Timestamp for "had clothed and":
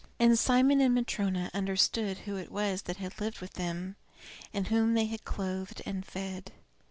5.05-6.03